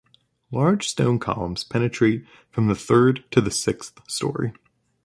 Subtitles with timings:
[0.51, 4.51] Large stone columns penetrate from the third to the sixth storey.